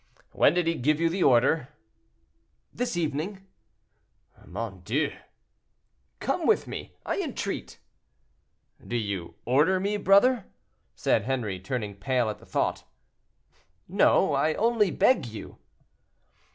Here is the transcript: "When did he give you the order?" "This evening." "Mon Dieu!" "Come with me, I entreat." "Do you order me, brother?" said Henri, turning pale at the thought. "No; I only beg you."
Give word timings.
"When 0.31 0.55
did 0.55 0.65
he 0.65 0.73
give 0.73 0.99
you 0.99 1.09
the 1.09 1.21
order?" 1.21 1.67
"This 2.73 2.97
evening." 2.97 3.45
"Mon 4.43 4.79
Dieu!" 4.83 5.11
"Come 6.19 6.47
with 6.47 6.65
me, 6.65 6.95
I 7.05 7.19
entreat." 7.19 7.77
"Do 8.83 8.95
you 8.97 9.35
order 9.45 9.79
me, 9.79 9.97
brother?" 9.97 10.45
said 10.95 11.25
Henri, 11.25 11.59
turning 11.59 11.93
pale 11.97 12.31
at 12.31 12.39
the 12.39 12.47
thought. 12.47 12.83
"No; 13.87 14.33
I 14.33 14.55
only 14.55 14.89
beg 14.89 15.27
you." 15.27 15.59